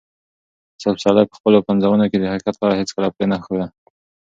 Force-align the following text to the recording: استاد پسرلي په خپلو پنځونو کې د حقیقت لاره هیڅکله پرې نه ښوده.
استاد 0.77 0.95
پسرلي 0.97 1.23
په 1.29 1.35
خپلو 1.39 1.57
پنځونو 1.67 2.05
کې 2.11 2.17
د 2.19 2.25
حقیقت 2.31 2.55
لاره 2.57 2.75
هیڅکله 2.79 3.07
پرې 3.15 3.25
نه 3.31 3.37
ښوده. 3.45 3.67